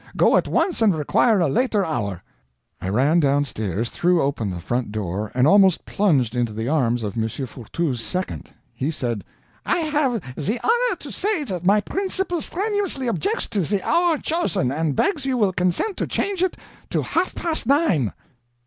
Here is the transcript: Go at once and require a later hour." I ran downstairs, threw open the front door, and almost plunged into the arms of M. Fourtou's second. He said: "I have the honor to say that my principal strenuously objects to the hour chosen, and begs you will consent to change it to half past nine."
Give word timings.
Go 0.17 0.35
at 0.35 0.47
once 0.47 0.81
and 0.81 0.97
require 0.97 1.39
a 1.41 1.47
later 1.47 1.85
hour." 1.85 2.23
I 2.81 2.89
ran 2.89 3.19
downstairs, 3.19 3.91
threw 3.91 4.19
open 4.19 4.49
the 4.49 4.59
front 4.59 4.91
door, 4.91 5.31
and 5.35 5.45
almost 5.45 5.85
plunged 5.85 6.35
into 6.35 6.53
the 6.53 6.67
arms 6.67 7.03
of 7.03 7.15
M. 7.15 7.25
Fourtou's 7.29 8.01
second. 8.03 8.49
He 8.73 8.89
said: 8.89 9.23
"I 9.63 9.77
have 9.81 10.13
the 10.35 10.59
honor 10.63 10.95
to 10.97 11.11
say 11.11 11.43
that 11.43 11.67
my 11.67 11.81
principal 11.81 12.41
strenuously 12.41 13.07
objects 13.07 13.45
to 13.49 13.59
the 13.61 13.87
hour 13.87 14.17
chosen, 14.17 14.71
and 14.71 14.95
begs 14.95 15.27
you 15.27 15.37
will 15.37 15.53
consent 15.53 15.97
to 15.97 16.07
change 16.07 16.41
it 16.41 16.57
to 16.89 17.03
half 17.03 17.35
past 17.35 17.67
nine." 17.67 18.11